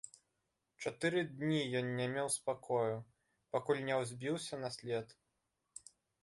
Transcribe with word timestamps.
Чатыры 0.85 1.19
дні 1.41 1.59
ён 1.81 1.89
не 1.99 2.07
меў 2.15 2.31
спакою, 2.37 2.95
пакуль 3.57 3.83
не 3.91 3.95
ўзбіўся 4.01 4.55
на 4.63 4.69
след. 4.79 5.15